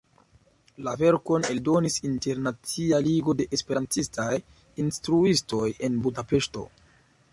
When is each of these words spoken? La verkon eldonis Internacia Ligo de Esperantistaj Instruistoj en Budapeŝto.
La 0.85 0.93
verkon 1.01 1.43
eldonis 1.49 1.97
Internacia 2.09 3.01
Ligo 3.09 3.35
de 3.43 3.47
Esperantistaj 3.59 4.29
Instruistoj 4.85 5.69
en 5.89 6.01
Budapeŝto. 6.09 6.65